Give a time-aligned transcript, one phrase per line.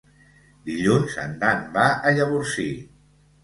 [0.69, 2.69] Dilluns en Dan va a Llavorsí.